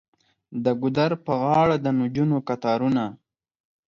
[0.63, 3.05] د ګودر په غاړه د نجونو کتارونه.